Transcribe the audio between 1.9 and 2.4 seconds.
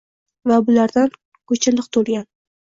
to‘lgan